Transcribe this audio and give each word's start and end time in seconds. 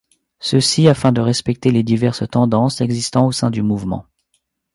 Ceci 0.39 0.87
afin 0.87 1.11
de 1.11 1.21
respecter 1.21 1.69
les 1.69 1.83
diverses 1.83 2.23
tendances 2.27 2.81
existant 2.81 3.27
au 3.27 3.31
sein 3.31 3.51
du 3.51 3.61
mouvement. 3.61 4.07